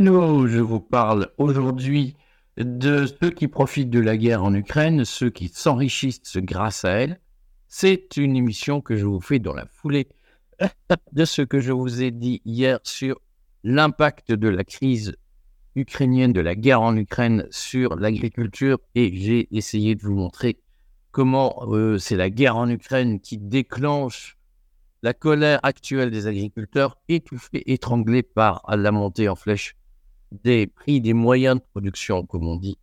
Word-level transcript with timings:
Je 0.00 0.60
vous 0.60 0.78
parle 0.78 1.28
aujourd'hui 1.38 2.14
de 2.56 3.04
ceux 3.06 3.30
qui 3.30 3.48
profitent 3.48 3.90
de 3.90 3.98
la 3.98 4.16
guerre 4.16 4.44
en 4.44 4.54
Ukraine, 4.54 5.04
ceux 5.04 5.28
qui 5.28 5.48
s'enrichissent 5.48 6.36
grâce 6.36 6.84
à 6.84 6.90
elle. 6.90 7.20
C'est 7.66 8.16
une 8.16 8.36
émission 8.36 8.80
que 8.80 8.96
je 8.96 9.04
vous 9.04 9.20
fais 9.20 9.40
dans 9.40 9.54
la 9.54 9.66
foulée 9.66 10.06
de 11.12 11.24
ce 11.24 11.42
que 11.42 11.58
je 11.58 11.72
vous 11.72 12.00
ai 12.00 12.12
dit 12.12 12.40
hier 12.44 12.78
sur 12.84 13.20
l'impact 13.64 14.30
de 14.30 14.46
la 14.46 14.62
crise 14.62 15.16
ukrainienne, 15.74 16.32
de 16.32 16.42
la 16.42 16.54
guerre 16.54 16.82
en 16.82 16.96
Ukraine 16.96 17.48
sur 17.50 17.96
l'agriculture 17.96 18.78
et 18.94 19.10
j'ai 19.16 19.48
essayé 19.50 19.96
de 19.96 20.02
vous 20.02 20.14
montrer 20.14 20.60
comment 21.10 21.64
euh, 21.72 21.98
c'est 21.98 22.16
la 22.16 22.30
guerre 22.30 22.56
en 22.56 22.70
Ukraine 22.70 23.18
qui 23.18 23.36
déclenche 23.36 24.38
la 25.02 25.12
colère 25.12 25.58
actuelle 25.64 26.12
des 26.12 26.28
agriculteurs 26.28 26.98
étouffée, 27.08 27.64
étranglée 27.72 28.22
par 28.22 28.62
la 28.68 28.92
montée 28.92 29.28
en 29.28 29.34
flèche 29.34 29.74
des 30.32 30.66
prix 30.66 31.00
des 31.00 31.14
moyens 31.14 31.56
de 31.56 31.62
production, 31.72 32.24
comme 32.26 32.46
on 32.46 32.56
dit. 32.56 32.78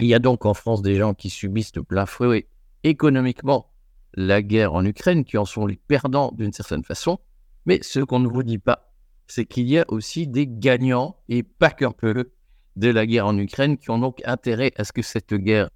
Il 0.00 0.06
y 0.06 0.14
a 0.14 0.18
donc 0.18 0.46
en 0.46 0.54
France 0.54 0.82
des 0.82 0.96
gens 0.96 1.14
qui 1.14 1.30
subissent 1.30 1.72
de 1.72 1.80
plein 1.80 2.06
fouet 2.06 2.48
économiquement 2.82 3.70
la 4.14 4.42
guerre 4.42 4.74
en 4.74 4.84
Ukraine, 4.84 5.24
qui 5.24 5.38
en 5.38 5.44
sont 5.44 5.66
les 5.66 5.76
perdants 5.76 6.32
d'une 6.36 6.52
certaine 6.52 6.84
façon. 6.84 7.18
Mais 7.66 7.80
ce 7.82 8.00
qu'on 8.00 8.18
ne 8.18 8.28
vous 8.28 8.42
dit 8.42 8.58
pas, 8.58 8.92
c'est 9.26 9.46
qu'il 9.46 9.68
y 9.68 9.78
a 9.78 9.84
aussi 9.88 10.26
des 10.26 10.46
gagnants, 10.46 11.16
et 11.28 11.42
pas 11.42 11.70
qu'un 11.70 11.92
peu, 11.92 12.32
de 12.76 12.88
la 12.88 13.06
guerre 13.06 13.26
en 13.26 13.38
Ukraine, 13.38 13.78
qui 13.78 13.90
ont 13.90 13.98
donc 13.98 14.20
intérêt 14.24 14.72
à 14.76 14.84
ce 14.84 14.92
que 14.92 15.02
cette 15.02 15.34
guerre 15.34 15.70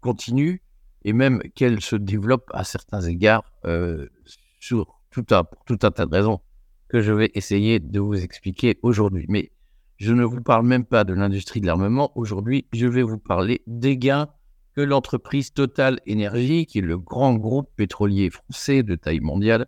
continue, 0.00 0.62
et 1.04 1.12
même 1.12 1.40
qu'elle 1.54 1.80
se 1.80 1.96
développe 1.96 2.50
à 2.54 2.64
certains 2.64 3.00
égards 3.00 3.44
euh, 3.64 4.08
pour 4.68 5.02
tout 5.10 5.24
un 5.32 5.90
tas 5.90 6.06
de 6.06 6.14
raisons 6.14 6.40
que 6.92 7.00
je 7.00 7.12
vais 7.12 7.30
essayer 7.32 7.80
de 7.80 8.00
vous 8.00 8.22
expliquer 8.22 8.78
aujourd'hui. 8.82 9.24
Mais 9.30 9.50
je 9.96 10.12
ne 10.12 10.24
vous 10.24 10.42
parle 10.42 10.66
même 10.66 10.84
pas 10.84 11.04
de 11.04 11.14
l'industrie 11.14 11.62
de 11.62 11.66
l'armement. 11.66 12.12
Aujourd'hui, 12.16 12.66
je 12.74 12.86
vais 12.86 13.02
vous 13.02 13.16
parler 13.16 13.62
des 13.66 13.96
gains 13.96 14.28
que 14.76 14.82
l'entreprise 14.82 15.54
Total 15.54 16.00
Energy, 16.06 16.66
qui 16.66 16.80
est 16.80 16.82
le 16.82 16.98
grand 16.98 17.32
groupe 17.34 17.70
pétrolier 17.76 18.28
français 18.28 18.82
de 18.82 18.94
taille 18.94 19.20
mondiale, 19.20 19.66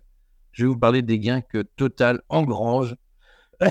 je 0.51 0.65
vais 0.65 0.69
vous 0.69 0.77
parler 0.77 1.01
des 1.01 1.17
gains 1.17 1.41
que 1.41 1.63
Total 1.63 2.21
engrange 2.29 2.95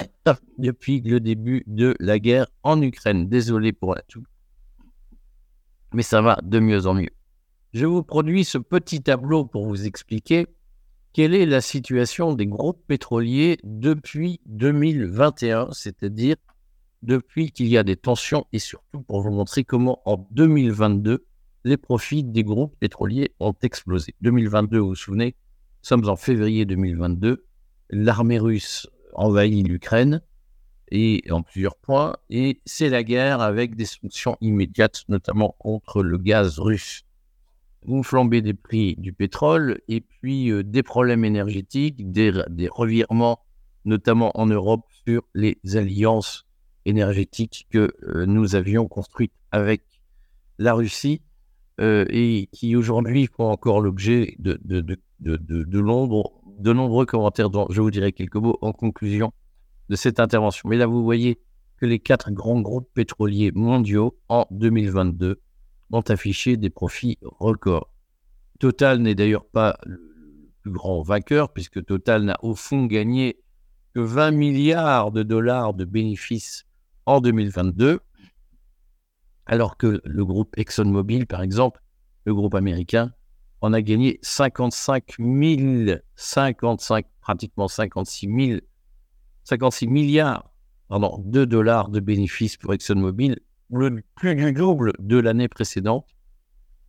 depuis 0.58 1.00
le 1.02 1.20
début 1.20 1.62
de 1.68 1.94
la 2.00 2.18
guerre 2.18 2.46
en 2.64 2.83
Ukraine. 2.83 3.28
Désolé 3.28 3.72
pour 3.72 3.94
la 3.94 4.02
tout. 4.02 4.24
Mais 5.92 6.02
ça 6.02 6.20
va 6.20 6.41
de 6.42 6.58
mieux 6.58 6.89
en 6.89 6.94
mieux. 6.94 7.14
Je 7.72 7.86
vous 7.86 8.02
produis 8.02 8.44
ce 8.44 8.58
petit 8.58 9.00
tableau 9.00 9.44
pour 9.44 9.68
vous 9.68 9.86
expliquer 9.86 10.48
quelle 11.15 11.33
est 11.33 11.47
la 11.47 11.61
situation 11.61 12.34
des 12.34 12.47
groupes 12.47 12.84
pétroliers 12.89 13.59
depuis 13.62 14.41
2021, 14.47 15.69
c'est-à-dire 15.70 16.34
depuis 17.03 17.53
qu'il 17.53 17.69
y 17.69 17.79
a 17.79 17.84
des 17.84 17.95
tensions 17.95 18.47
et 18.53 18.59
surtout 18.59 19.01
pour 19.01 19.20
vous 19.23 19.31
montrer 19.31 19.62
comment 19.62 20.03
en 20.07 20.27
2022, 20.33 21.25
les 21.62 21.77
profits 21.77 22.25
des 22.25 22.42
groupes 22.42 22.77
pétroliers 22.81 23.33
ont 23.39 23.55
explosé. 23.62 24.17
2022, 24.23 24.79
vous 24.79 24.89
vous 24.89 24.95
souvenez, 24.97 25.37
nous 25.37 25.89
sommes 25.89 26.09
en 26.09 26.17
février 26.17 26.65
2022, 26.65 27.47
l'armée 27.91 28.41
russe 28.41 28.89
envahit 29.12 29.69
l'Ukraine 29.69 30.20
et 30.91 31.23
en 31.31 31.42
plusieurs 31.42 31.77
points, 31.77 32.17
et 32.29 32.61
c'est 32.67 32.89
la 32.89 33.05
guerre 33.05 33.41
avec 33.41 33.77
des 33.77 33.87
sanctions 33.87 34.37
immédiates, 34.41 35.05
notamment 35.09 35.55
contre 35.61 36.03
le 36.03 36.19
gaz 36.19 36.59
russe 36.59 37.05
une 37.86 38.04
flambée 38.04 38.42
des 38.42 38.54
prix 38.54 38.96
du 38.96 39.12
pétrole 39.12 39.80
et 39.89 40.00
puis 40.00 40.50
euh, 40.50 40.62
des 40.62 40.83
problèmes 40.83 41.24
énergétiques, 41.24 42.11
des, 42.11 42.33
revirements, 42.70 43.40
notamment 43.84 44.39
en 44.39 44.46
Europe, 44.46 44.86
sur 45.06 45.22
les 45.34 45.58
alliances 45.74 46.46
énergétiques 46.86 47.67
que 47.70 47.92
euh, 48.02 48.27
nous 48.27 48.55
avions 48.55 48.89
construites 48.89 49.33
avec 49.50 49.83
la 50.58 50.74
Russie 50.74 51.23
euh, 51.80 52.05
et 52.08 52.48
qui 52.52 52.77
aujourd'hui 52.77 53.27
font 53.27 53.50
encore 53.50 53.80
l'objet 53.80 54.36
de, 54.39 54.58
de, 54.64 54.80
de, 54.80 54.98
de, 55.20 55.36
de 55.36 56.73
nombreux 56.73 57.06
commentaires 57.06 57.50
dont 57.50 57.67
je 57.70 57.80
vous 57.80 57.90
dirai 57.90 58.12
quelques 58.12 58.36
mots 58.36 58.58
en 58.61 58.73
conclusion 58.73 59.33
de 59.89 59.96
cette 59.96 60.20
intervention. 60.20 60.68
Mais 60.68 60.77
là, 60.77 60.86
vous 60.86 61.02
voyez 61.02 61.40
que 61.77 61.86
les 61.86 61.98
quatre 61.98 62.30
grands 62.30 62.61
groupes 62.61 62.89
pétroliers 62.94 63.52
mondiaux 63.52 64.17
en 64.28 64.46
2022 64.50 65.40
ont 65.90 66.00
affiché 66.02 66.56
des 66.56 66.70
profits 66.70 67.18
records. 67.22 67.90
Total 68.58 68.98
n'est 69.00 69.14
d'ailleurs 69.14 69.46
pas 69.46 69.78
le 69.84 70.00
plus 70.62 70.72
grand 70.72 71.02
vainqueur, 71.02 71.52
puisque 71.52 71.84
Total 71.84 72.24
n'a 72.24 72.39
au 72.42 72.55
fond 72.55 72.86
gagné 72.86 73.40
que 73.94 74.00
20 74.00 74.30
milliards 74.33 75.12
de 75.12 75.23
dollars 75.23 75.74
de 75.74 75.84
bénéfices 75.84 76.64
en 77.06 77.20
2022, 77.20 78.00
alors 79.46 79.77
que 79.77 80.00
le 80.05 80.24
groupe 80.24 80.58
ExxonMobil, 80.58 81.27
par 81.27 81.42
exemple, 81.42 81.83
le 82.24 82.34
groupe 82.34 82.55
américain, 82.55 83.12
en 83.61 83.73
a 83.73 83.83
gagné 83.83 84.18
55 84.23 85.17
000, 85.18 85.98
55, 86.17 87.06
pratiquement 87.20 87.68
56 87.68 88.28
000, 88.48 88.61
56 89.44 89.86
milliards 89.86 90.55
pardon, 90.89 91.23
de 91.24 91.44
dollars 91.44 91.89
de 91.89 92.00
bénéfices 92.00 92.56
pour 92.56 92.74
ExxonMobil 92.74 93.39
le 93.70 94.02
plus 94.14 94.35
du 94.35 94.52
double 94.52 94.92
de 94.98 95.19
l'année 95.19 95.48
précédente. 95.48 96.07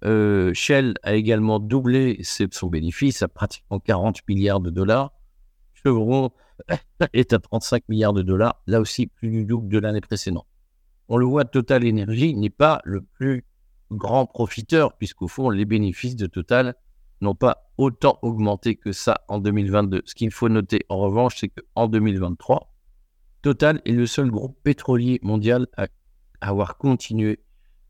Euh, 0.04 0.54
Shell 0.54 0.96
a 1.04 1.16
également 1.16 1.60
doublé 1.60 2.20
son 2.24 2.68
bénéfice 2.68 3.22
à 3.22 3.28
pratiquement 3.28 3.80
40 3.80 4.20
milliards 4.28 4.60
de 4.60 4.70
dollars. 4.70 5.14
Chevron 5.74 6.32
est 7.14 7.34
à 7.34 7.40
35 7.40 7.88
milliards 7.90 8.14
de 8.14 8.22
dollars, 8.22 8.62
là 8.68 8.80
aussi 8.80 9.08
plus 9.08 9.30
du 9.30 9.46
double 9.46 9.68
de 9.70 9.80
l'année 9.80 10.02
précédente. 10.02 10.48
On 11.08 11.18
le 11.18 11.26
voit, 11.26 11.46
Total 11.46 11.88
Energy 11.88 12.36
n'est 12.36 12.50
pas 12.50 12.82
le 12.84 13.02
plus 13.02 13.46
grand 13.92 14.26
profiteur, 14.26 14.94
puisqu'au 14.98 15.28
fond, 15.28 15.50
les 15.50 15.66
bénéfices 15.66 16.16
de 16.16 16.26
Total 16.26 16.76
n'ont 17.22 17.36
pas 17.36 17.70
autant 17.78 18.20
augmenté 18.22 18.76
que 18.76 18.92
ça 18.92 19.22
en 19.28 19.40
2022. 19.40 20.02
Ce 20.06 20.16
qu'il 20.16 20.32
faut 20.32 20.50
noter 20.50 20.86
en 20.90 20.98
revanche, 20.98 21.38
c'est 21.38 21.50
qu'en 21.50 21.88
2023, 21.88 22.74
Total 23.42 23.82
est 23.86 23.92
le 23.92 24.08
seul 24.08 24.32
groupe 24.32 24.58
pétrolier 24.64 25.20
mondial 25.22 25.68
à 25.78 25.88
avoir 26.42 26.78
continué 26.78 27.40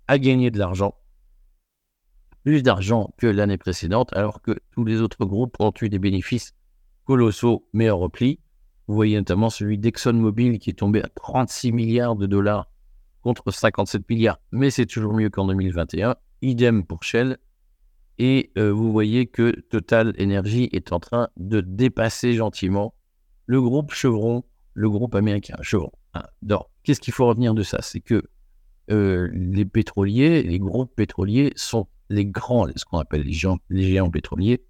à 0.07 0.19
gagner 0.19 0.51
de 0.51 0.59
l'argent, 0.59 0.95
plus 2.43 2.61
d'argent 2.61 3.13
que 3.17 3.27
l'année 3.27 3.57
précédente, 3.57 4.13
alors 4.13 4.41
que 4.41 4.59
tous 4.71 4.85
les 4.85 5.01
autres 5.01 5.25
groupes 5.25 5.55
ont 5.59 5.73
eu 5.81 5.89
des 5.89 5.99
bénéfices 5.99 6.53
colossaux, 7.05 7.67
mais 7.73 7.89
en 7.89 7.97
repli. 7.97 8.39
Vous 8.87 8.93
voyez 8.93 9.17
notamment 9.17 9.49
celui 9.49 9.79
d'ExxonMobil 9.79 10.59
qui 10.59 10.69
est 10.69 10.73
tombé 10.73 11.01
à 11.01 11.09
36 11.15 11.71
milliards 11.71 12.15
de 12.15 12.27
dollars 12.27 12.69
contre 13.21 13.49
57 13.49 14.07
milliards, 14.07 14.39
mais 14.51 14.69
c'est 14.69 14.85
toujours 14.85 15.13
mieux 15.13 15.31
qu'en 15.31 15.47
2021. 15.47 16.15
Idem 16.43 16.85
pour 16.85 17.03
Shell. 17.03 17.37
Et 18.17 18.51
euh, 18.57 18.71
vous 18.71 18.91
voyez 18.91 19.25
que 19.25 19.59
Total 19.69 20.13
Energy 20.19 20.69
est 20.71 20.93
en 20.93 20.99
train 20.99 21.29
de 21.35 21.59
dépasser 21.61 22.33
gentiment 22.33 22.93
le 23.47 23.61
groupe 23.61 23.91
Chevron, 23.91 24.43
le 24.73 24.89
groupe 24.89 25.15
américain 25.15 25.57
Chevron. 25.61 25.91
Alors, 26.47 26.69
qu'est-ce 26.83 27.01
qu'il 27.01 27.13
faut 27.13 27.27
retenir 27.27 27.53
de 27.53 27.63
ça? 27.63 27.79
C'est 27.81 27.99
que 27.99 28.23
euh, 28.91 29.29
les 29.33 29.65
pétroliers, 29.65 30.43
les 30.43 30.59
groupes 30.59 30.95
pétroliers 30.95 31.53
sont 31.55 31.87
les 32.09 32.25
grands, 32.25 32.67
ce 32.75 32.85
qu'on 32.85 32.99
appelle 32.99 33.23
les 33.23 33.33
géants, 33.33 34.09
pétroliers, 34.09 34.63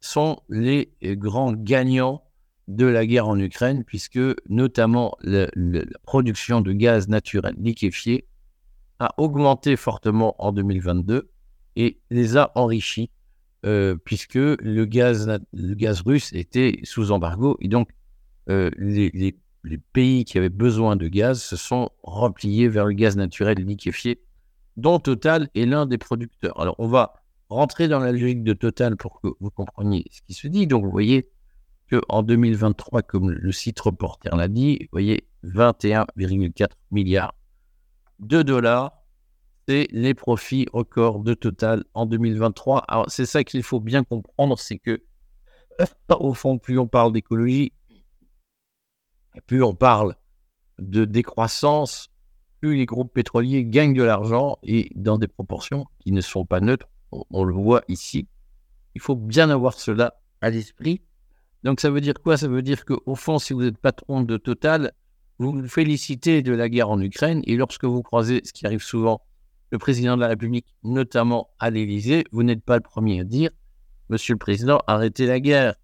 sont 0.00 0.40
les 0.48 0.92
grands 1.02 1.52
gagnants 1.52 2.22
de 2.68 2.86
la 2.86 3.06
guerre 3.06 3.26
en 3.26 3.38
Ukraine, 3.38 3.82
puisque 3.84 4.20
notamment 4.48 5.16
la 5.22 5.48
production 6.04 6.60
de 6.60 6.72
gaz 6.72 7.08
naturel 7.08 7.54
liquéfié 7.58 8.26
a 9.00 9.14
augmenté 9.16 9.76
fortement 9.76 10.34
en 10.38 10.52
2022 10.52 11.30
et 11.76 12.00
les 12.10 12.36
a 12.36 12.52
enrichis, 12.54 13.10
euh, 13.66 13.96
puisque 13.96 14.34
le 14.34 14.84
gaz, 14.84 15.28
russe 16.04 16.32
était 16.32 16.80
sous 16.84 17.10
embargo, 17.10 17.56
et 17.60 17.68
donc 17.68 17.88
euh, 18.50 18.70
les, 18.76 19.10
les 19.14 19.36
les 19.64 19.78
pays 19.78 20.24
qui 20.24 20.38
avaient 20.38 20.48
besoin 20.48 20.96
de 20.96 21.08
gaz 21.08 21.42
se 21.42 21.56
sont 21.56 21.90
repliés 22.02 22.68
vers 22.68 22.86
le 22.86 22.92
gaz 22.92 23.16
naturel 23.16 23.58
liquéfié, 23.58 24.22
dont 24.76 24.98
Total 24.98 25.48
est 25.54 25.66
l'un 25.66 25.86
des 25.86 25.98
producteurs. 25.98 26.60
Alors, 26.60 26.76
on 26.78 26.88
va 26.88 27.14
rentrer 27.48 27.88
dans 27.88 27.98
la 27.98 28.12
logique 28.12 28.44
de 28.44 28.52
Total 28.52 28.96
pour 28.96 29.20
que 29.20 29.28
vous 29.40 29.50
compreniez 29.50 30.04
ce 30.10 30.22
qui 30.22 30.34
se 30.34 30.48
dit. 30.48 30.66
Donc, 30.66 30.84
vous 30.84 30.90
voyez 30.90 31.28
qu'en 31.90 32.22
2023, 32.22 33.02
comme 33.02 33.30
le 33.30 33.52
site 33.52 33.80
reporter 33.80 34.36
l'a 34.36 34.48
dit, 34.48 34.78
vous 34.82 34.88
voyez 34.92 35.26
21,4 35.44 36.68
milliards 36.90 37.34
de 38.18 38.42
dollars. 38.42 38.92
C'est 39.66 39.88
les 39.90 40.14
profits 40.14 40.66
records 40.72 41.20
de 41.20 41.34
Total 41.34 41.84
en 41.92 42.06
2023. 42.06 42.84
Alors, 42.88 43.10
c'est 43.10 43.26
ça 43.26 43.44
qu'il 43.44 43.62
faut 43.62 43.80
bien 43.80 44.02
comprendre, 44.02 44.58
c'est 44.58 44.78
que, 44.78 45.02
au 46.08 46.32
fond, 46.32 46.58
plus 46.58 46.78
on 46.78 46.86
parle 46.86 47.12
d'écologie, 47.12 47.72
plus 49.46 49.62
on 49.62 49.74
parle 49.74 50.14
de 50.78 51.04
décroissance, 51.04 52.10
plus 52.60 52.76
les 52.76 52.86
groupes 52.86 53.12
pétroliers 53.12 53.64
gagnent 53.64 53.94
de 53.94 54.02
l'argent 54.02 54.58
et 54.62 54.90
dans 54.94 55.18
des 55.18 55.28
proportions 55.28 55.86
qui 56.00 56.12
ne 56.12 56.20
sont 56.20 56.44
pas 56.44 56.60
neutres. 56.60 56.88
On, 57.10 57.44
le 57.44 57.54
voit 57.54 57.82
ici. 57.88 58.28
Il 58.94 59.00
faut 59.00 59.16
bien 59.16 59.48
avoir 59.50 59.74
cela 59.74 60.20
à 60.40 60.50
l'esprit. 60.50 61.00
Donc 61.64 61.80
ça 61.80 61.90
veut 61.90 62.00
dire 62.00 62.14
quoi? 62.22 62.36
Ça 62.36 62.48
veut 62.48 62.62
dire 62.62 62.84
qu'au 62.84 63.14
fond, 63.14 63.38
si 63.38 63.52
vous 63.52 63.64
êtes 63.64 63.78
patron 63.78 64.22
de 64.22 64.36
Total, 64.36 64.92
vous 65.38 65.52
vous 65.52 65.68
félicitez 65.68 66.42
de 66.42 66.52
la 66.52 66.68
guerre 66.68 66.90
en 66.90 67.00
Ukraine 67.00 67.42
et 67.44 67.56
lorsque 67.56 67.84
vous 67.84 68.02
croisez, 68.02 68.42
ce 68.44 68.52
qui 68.52 68.66
arrive 68.66 68.82
souvent, 68.82 69.22
le 69.70 69.78
président 69.78 70.16
de 70.16 70.20
la 70.20 70.28
République, 70.28 70.74
notamment 70.82 71.50
à 71.58 71.70
l'Élysée, 71.70 72.24
vous 72.32 72.42
n'êtes 72.42 72.62
pas 72.62 72.76
le 72.76 72.82
premier 72.82 73.20
à 73.20 73.24
dire 73.24 73.50
Monsieur 74.10 74.34
le 74.34 74.38
Président, 74.38 74.80
arrêtez 74.86 75.26
la 75.26 75.40
guerre. 75.40 75.74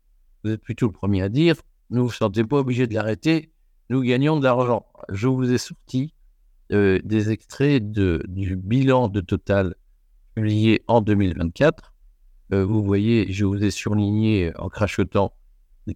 Vous 0.42 0.50
êtes 0.50 0.62
plutôt 0.62 0.86
le 0.86 0.92
premier 0.92 1.22
à 1.22 1.28
dire 1.28 1.56
Ne 1.90 2.00
vous 2.00 2.10
sentez 2.10 2.44
pas 2.44 2.58
obligé 2.58 2.86
de 2.86 2.94
l'arrêter, 2.94 3.52
nous 3.90 4.02
gagnons 4.02 4.38
de 4.38 4.44
l'argent. 4.44 4.86
Je 5.10 5.28
vous 5.28 5.52
ai 5.52 5.58
sorti 5.58 6.14
euh, 6.72 6.98
des 7.04 7.30
extraits 7.30 7.90
du 7.90 8.56
bilan 8.56 9.08
de 9.08 9.20
Total 9.20 9.74
publié 10.34 10.82
en 10.88 11.00
2024. 11.00 11.92
Euh, 12.52 12.64
vous 12.64 12.82
voyez, 12.82 13.30
je 13.32 13.44
vous 13.44 13.62
ai 13.62 13.70
surligné 13.70 14.52
en 14.58 14.68
crachotant 14.68 15.34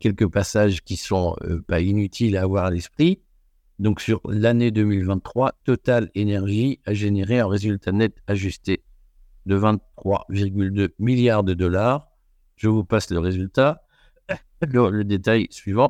quelques 0.01 0.29
passages 0.29 0.83
qui 0.83 0.97
sont 0.97 1.35
euh, 1.43 1.63
pas 1.67 1.81
inutiles 1.81 2.37
à 2.37 2.43
avoir 2.43 2.67
à 2.67 2.71
l'esprit. 2.71 3.23
Donc 3.79 4.01
sur 4.01 4.21
l'année 4.29 4.71
2023, 4.71 5.53
Total 5.65 6.11
Energy 6.17 6.81
a 6.85 6.95
généré 6.95 7.39
un 7.39 7.47
résultat 7.47 7.93
net 7.93 8.15
ajusté 8.27 8.83
de 9.47 9.59
23,2 9.59 10.91
milliards 10.99 11.45
de 11.45 11.55
dollars. 11.55 12.09
Je 12.57 12.69
vous 12.69 12.85
passe 12.85 13.11
le 13.11 13.21
résultat, 13.21 13.83
le, 14.67 15.05
détail 15.05 15.47
suivant. 15.51 15.89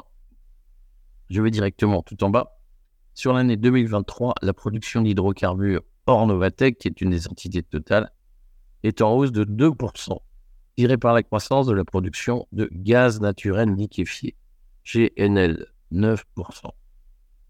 Je 1.31 1.43
vais 1.43 1.51
directement 1.51 2.03
tout 2.03 2.23
en 2.25 2.31
bas. 2.31 2.59
Sur 3.15 3.33
l'année 3.33 3.57
2023, 3.57 4.35
la 4.43 4.53
production 4.53 5.03
d'hydrocarbures 5.03 5.83
hors 6.07 6.27
Novatec, 6.27 6.79
qui 6.79 6.89
est 6.89 7.01
une 7.01 7.11
des 7.11 7.29
entités 7.29 7.63
de 7.63 7.67
Total, 7.67 8.13
est 8.83 9.03
en 9.03 9.13
hausse 9.15 9.33
de 9.33 9.45
2%, 9.45 10.19
tirée 10.77 10.97
par 10.97 11.13
la 11.13 11.23
croissance 11.23 11.67
de 11.67 11.73
la 11.73 11.85
production 11.85 12.47
de 12.53 12.69
gaz 12.73 13.21
naturel 13.21 13.75
liquéfié, 13.75 14.37
GNL, 14.85 15.67
9%. 15.93 16.23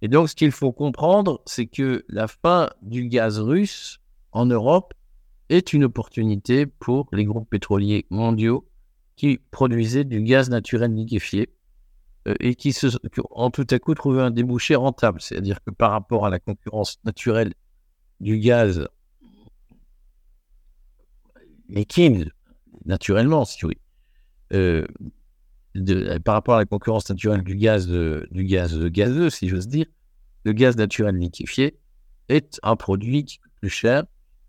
Et 0.00 0.08
donc, 0.08 0.28
ce 0.28 0.34
qu'il 0.34 0.52
faut 0.52 0.72
comprendre, 0.72 1.42
c'est 1.44 1.66
que 1.66 2.04
la 2.08 2.28
fin 2.28 2.70
du 2.82 3.08
gaz 3.08 3.38
russe 3.38 4.00
en 4.32 4.46
Europe 4.46 4.94
est 5.48 5.72
une 5.72 5.84
opportunité 5.84 6.66
pour 6.66 7.08
les 7.12 7.24
groupes 7.24 7.48
pétroliers 7.48 8.06
mondiaux 8.10 8.67
qui 9.18 9.40
produisaient 9.50 10.04
du 10.04 10.22
gaz 10.22 10.48
naturel 10.48 10.94
liquéfié 10.94 11.50
euh, 12.28 12.34
et 12.40 12.54
qui, 12.54 12.72
se, 12.72 12.86
ont 13.32 13.50
tout 13.50 13.66
à 13.70 13.78
coup 13.78 13.94
trouvé 13.94 14.22
un 14.22 14.30
débouché 14.30 14.76
rentable. 14.76 15.20
C'est-à-dire 15.20 15.62
que 15.62 15.70
par 15.70 15.90
rapport 15.90 16.24
à 16.24 16.30
la 16.30 16.38
concurrence 16.38 16.98
naturelle 17.04 17.52
du 18.20 18.38
gaz 18.38 18.88
liquide, 21.68 22.32
naturellement, 22.86 23.44
si 23.44 23.66
oui, 23.66 23.76
euh, 24.54 24.86
par 26.24 26.34
rapport 26.34 26.54
à 26.54 26.58
la 26.58 26.64
concurrence 26.64 27.10
naturelle 27.10 27.42
du 27.42 27.56
gaz, 27.56 27.88
du 27.88 28.44
gaz 28.44 28.78
gazeux, 28.86 29.30
si 29.30 29.48
j'ose 29.48 29.68
dire, 29.68 29.86
le 30.44 30.52
gaz 30.52 30.76
naturel 30.76 31.16
liquéfié 31.16 31.76
est 32.28 32.60
un 32.62 32.76
produit 32.76 33.40
plus 33.60 33.68
cher 33.68 34.04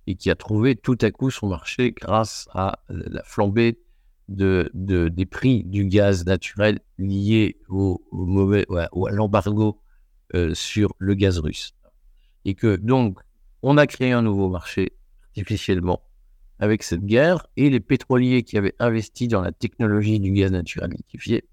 et 0.05 0.15
qui 0.15 0.29
a 0.29 0.35
trouvé 0.35 0.75
tout 0.75 0.97
à 1.01 1.09
coup 1.09 1.31
son 1.31 1.47
marché 1.47 1.91
grâce 1.91 2.47
à 2.53 2.79
la 2.89 3.23
flambée 3.23 3.79
de, 4.29 4.69
des 4.73 5.25
prix 5.25 5.63
du 5.63 5.85
gaz 5.85 6.25
naturel 6.25 6.79
lié 6.97 7.57
au, 7.67 8.01
mauvais, 8.11 8.65
ou 8.93 9.07
à 9.07 9.11
l'embargo 9.11 9.81
euh, 10.35 10.53
sur 10.53 10.93
le 10.99 11.15
gaz 11.15 11.39
russe. 11.39 11.73
Et 12.45 12.53
que 12.53 12.75
donc, 12.75 13.19
on 13.61 13.77
a 13.77 13.87
créé 13.87 14.11
un 14.11 14.21
nouveau 14.21 14.49
marché 14.49 14.93
artificiellement 15.27 16.01
avec 16.59 16.83
cette 16.83 17.05
guerre 17.05 17.47
et 17.57 17.69
les 17.69 17.79
pétroliers 17.79 18.43
qui 18.43 18.57
avaient 18.57 18.75
investi 18.79 19.27
dans 19.27 19.41
la 19.41 19.51
technologie 19.51 20.19
du 20.19 20.31
gaz 20.31 20.51
naturel 20.51 20.91
liquéfié 20.91 21.45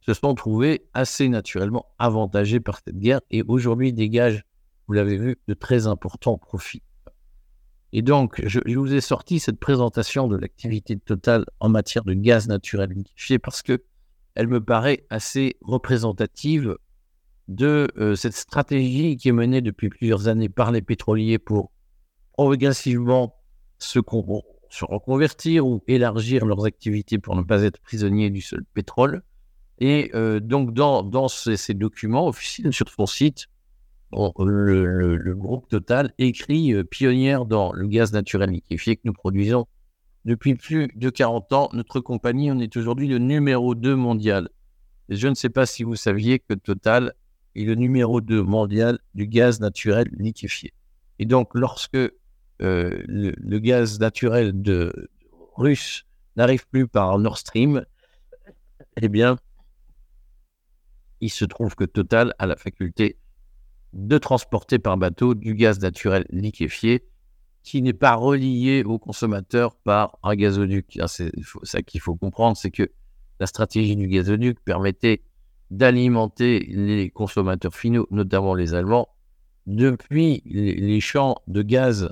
se 0.00 0.14
sont 0.14 0.34
trouvés 0.34 0.88
assez 0.94 1.28
naturellement 1.28 1.86
avantagés 1.98 2.60
par 2.60 2.80
cette 2.84 2.98
guerre 2.98 3.20
et 3.30 3.42
aujourd'hui 3.46 3.92
dégagent, 3.92 4.44
vous 4.86 4.94
l'avez 4.94 5.16
vu, 5.16 5.38
de 5.48 5.54
très 5.54 5.86
importants 5.86 6.38
profits. 6.38 6.82
Et 7.92 8.02
donc, 8.02 8.42
je, 8.44 8.60
vous 8.74 8.92
ai 8.92 9.00
sorti 9.00 9.38
cette 9.38 9.58
présentation 9.58 10.28
de 10.28 10.36
l'activité 10.36 10.98
totale 10.98 11.44
en 11.60 11.68
matière 11.68 12.04
de 12.04 12.12
gaz 12.12 12.46
naturel 12.48 12.90
liquéfié 12.90 13.38
parce 13.38 13.62
que 13.62 13.82
elle 14.34 14.46
me 14.46 14.62
paraît 14.62 15.06
assez 15.10 15.56
représentative 15.62 16.76
de 17.48 17.88
euh, 17.96 18.14
cette 18.14 18.34
stratégie 18.34 19.16
qui 19.16 19.30
est 19.30 19.32
menée 19.32 19.62
depuis 19.62 19.88
plusieurs 19.88 20.28
années 20.28 20.50
par 20.50 20.70
les 20.70 20.82
pétroliers 20.82 21.38
pour 21.38 21.72
progressivement 22.34 23.34
se, 23.78 23.98
reconvertir 24.82 25.66
ou 25.66 25.82
élargir 25.88 26.44
leurs 26.44 26.66
activités 26.66 27.18
pour 27.18 27.34
ne 27.36 27.42
pas 27.42 27.62
être 27.62 27.80
prisonniers 27.80 28.30
du 28.30 28.42
seul 28.42 28.64
pétrole. 28.74 29.22
Et 29.80 30.10
euh, 30.14 30.40
donc, 30.40 30.74
dans, 30.74 31.02
dans 31.02 31.28
ces, 31.28 31.74
documents 31.74 32.28
officiels 32.28 32.72
sur 32.72 32.88
son 32.90 33.06
site, 33.06 33.46
le, 34.12 35.34
groupe 35.34 35.68
Total 35.68 36.12
écrit 36.18 36.72
euh, 36.72 36.84
pionnière 36.84 37.44
dans 37.44 37.72
le 37.72 37.86
gaz 37.86 38.12
naturel 38.12 38.50
liquéfié 38.50 38.96
que 38.96 39.02
nous 39.04 39.12
produisons 39.12 39.66
depuis 40.24 40.54
plus 40.54 40.88
de 40.94 41.10
40 41.10 41.52
ans. 41.52 41.68
Notre 41.72 42.00
compagnie 42.00 42.50
en 42.50 42.58
est 42.58 42.76
aujourd'hui 42.76 43.08
le 43.08 43.18
numéro 43.18 43.74
2 43.74 43.94
mondial. 43.96 44.48
Je 45.08 45.28
ne 45.28 45.34
sais 45.34 45.48
pas 45.48 45.66
si 45.66 45.82
vous 45.84 45.96
saviez 45.96 46.38
que 46.38 46.54
Total 46.54 47.14
est 47.54 47.64
le 47.64 47.74
numéro 47.74 48.20
2 48.20 48.42
mondial 48.42 48.98
du 49.14 49.26
gaz 49.26 49.60
naturel 49.60 50.08
liquéfié. 50.12 50.72
Et 51.18 51.24
donc, 51.24 51.50
lorsque 51.54 51.96
euh, 51.96 52.10
le, 52.60 53.58
gaz 53.58 53.98
naturel 54.00 54.52
russe 55.56 56.04
n'arrive 56.36 56.66
plus 56.68 56.86
par 56.86 57.18
Nord 57.18 57.38
Stream, 57.38 57.84
eh 59.00 59.08
bien, 59.08 59.38
il 61.20 61.30
se 61.30 61.44
trouve 61.44 61.74
que 61.74 61.84
Total 61.84 62.34
a 62.38 62.46
la 62.46 62.56
faculté 62.56 63.18
de 63.92 64.18
transporter 64.18 64.78
par 64.78 64.96
bateau 64.96 65.34
du 65.34 65.54
gaz 65.54 65.80
naturel 65.80 66.26
liquéfié 66.30 67.04
qui 67.62 67.82
n'est 67.82 67.92
pas 67.92 68.14
relié 68.14 68.82
au 68.84 68.98
consommateur 68.98 69.74
par 69.76 70.18
un 70.22 70.34
gazoduc. 70.34 70.98
C'est 71.06 71.32
ça 71.64 71.82
qu'il 71.82 72.00
faut 72.00 72.14
comprendre, 72.14 72.56
c'est 72.56 72.70
que 72.70 72.90
la 73.40 73.46
stratégie 73.46 73.96
du 73.96 74.08
gazoduc 74.08 74.58
permettait 74.64 75.22
d'alimenter 75.70 76.60
les 76.70 77.10
consommateurs 77.10 77.74
finaux, 77.74 78.06
notamment 78.10 78.54
les 78.54 78.74
Allemands, 78.74 79.08
depuis 79.66 80.42
les, 80.46 81.00
champs 81.00 81.36
de 81.46 81.60
gaz, 81.60 82.10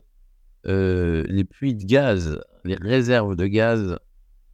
euh, 0.66 1.25
les 1.28 1.45
puits 1.45 1.75
de 1.75 1.85
gaz, 1.85 2.38
les 2.64 2.75
réserves 2.75 3.35
de 3.35 3.47
gaz 3.47 3.99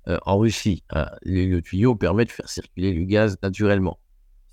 euh, 0.07 0.19
en 0.25 0.38
Russie. 0.38 0.85
Hein. 0.91 1.11
le 1.23 1.61
tuyau 1.61 1.97
permet 1.97 2.25
de 2.25 2.31
faire 2.31 2.49
circuler 2.49 2.93
le 2.93 3.05
gaz 3.05 3.37
naturellement. 3.43 3.99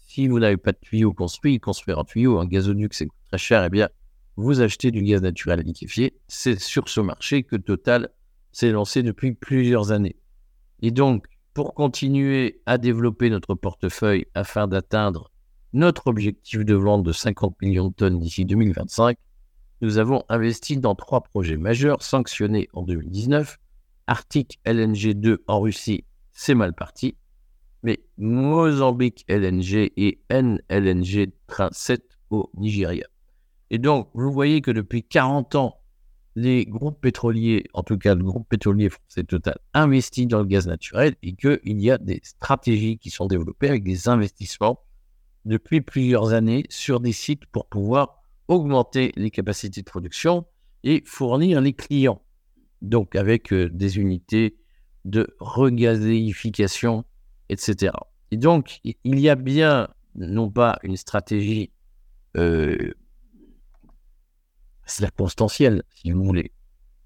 Si 0.10 0.28
vous 0.28 0.40
n'avez 0.40 0.58
pas 0.58 0.72
de 0.72 0.80
tuyau 0.82 1.14
construit, 1.14 1.60
construire 1.60 2.00
un 2.00 2.04
tuyau, 2.04 2.40
un 2.40 2.48
gazoduc, 2.48 2.96
c'est 2.96 3.10
très 3.28 3.38
cher, 3.38 3.64
eh 3.64 3.70
bien, 3.70 3.90
vous 4.38 4.60
achetez 4.60 4.90
du 4.90 5.04
gaz 5.04 5.22
naturel 5.22 5.60
liquéfié. 5.60 6.18
C'est 6.28 6.60
sur 6.60 6.90
ce 6.90 7.00
marché 7.00 7.44
que 7.44 7.56
Total 7.56 8.10
s'est 8.52 8.72
lancé 8.72 9.04
depuis 9.04 9.34
plusieurs 9.34 9.92
années. 9.92 10.16
Et 10.82 10.90
donc, 10.90 11.28
pour 11.54 11.76
continuer 11.76 12.60
à 12.66 12.80
développer 12.80 13.30
notre 13.30 13.54
portefeuille 13.54 14.26
afin 14.34 14.68
d'atteindre 14.68 15.32
notre 15.74 16.08
objectif 16.08 16.66
de 16.66 16.74
vente 16.74 17.04
de 17.04 17.12
50 17.12 17.62
millions 17.62 17.90
de 17.90 17.94
tonnes 17.94 18.18
d'ici 18.18 18.46
2025, 18.46 19.16
nous 19.82 20.00
avons 20.00 20.24
investi 20.28 20.78
dans 20.78 20.96
trois 20.96 21.22
projets 21.22 21.58
majeurs 21.58 22.02
sanctionnés 22.02 22.68
en 22.74 22.82
2019. 22.82 23.60
Arctic 24.08 24.60
LNG 24.66 25.14
2 25.14 25.44
en 25.46 25.62
Russie, 25.62 26.04
c'est 26.32 26.56
mal 26.56 26.74
parti 26.74 27.16
mais 27.84 28.00
Mozambique 28.18 29.26
LNG 29.28 29.92
et 29.98 30.20
NLNG 30.30 31.32
Train 31.48 31.70
7 31.72 32.04
au 32.30 32.50
Nigeria. 32.56 33.06
Et 33.72 33.78
donc, 33.78 34.10
vous 34.14 34.32
voyez 34.32 34.62
que 34.62 34.72
depuis 34.72 35.04
40 35.04 35.56
ans, 35.56 35.80
les 36.36 36.66
groupes 36.66 37.02
pétroliers, 37.02 37.66
en 37.74 37.84
tout 37.84 37.98
cas 37.98 38.16
le 38.16 38.24
groupe 38.24 38.48
pétrolier 38.48 38.90
français 38.90 39.24
Total, 39.24 39.58
investit 39.74 40.28
dans 40.28 40.40
le 40.40 40.46
gaz 40.46 40.68
naturel 40.68 41.16
et 41.22 41.34
qu'il 41.34 41.60
y 41.82 41.92
a 41.92 41.98
des 41.98 42.22
stratégies 42.24 42.98
qui 42.98 43.10
sont 43.10 43.28
développées 43.28 43.68
avec 43.70 43.84
des 43.84 44.08
investissements 44.08 44.80
depuis 45.46 45.82
plusieurs 45.82 46.34
années 46.34 46.64
sur 46.70 47.00
des 47.00 47.12
sites 47.12 47.46
pour 47.48 47.68
pouvoir 47.68 48.24
augmenter 48.48 49.12
les 49.16 49.32
capacités 49.32 49.82
de 49.82 49.86
production 49.86 50.46
et 50.84 51.04
fournir 51.06 51.62
les 51.62 51.74
clients. 51.74 52.22
Donc 52.82 53.16
avec 53.16 53.52
euh, 53.52 53.70
des 53.70 53.98
unités 53.98 54.58
de 55.06 55.36
regazéification 55.40 57.06
etc. 57.50 57.94
Et 58.32 58.38
donc, 58.38 58.80
il 58.84 59.20
y 59.20 59.30
a 59.30 59.36
bien, 59.36 59.90
non 60.16 60.50
pas 60.50 60.80
une 60.84 60.98
stratégie 60.98 61.72
euh, 62.38 62.94
circonstancielle, 64.86 65.84
si 65.96 66.12
vous 66.12 66.24
voulez, 66.24 66.52